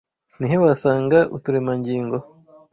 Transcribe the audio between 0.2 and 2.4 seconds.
Ni he wasanga uturemangingo =